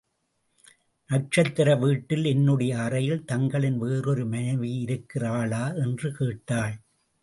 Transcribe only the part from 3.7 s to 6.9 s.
வேறொரு மனைவியிருக்கிறாளா? என்று கேட்டாள்.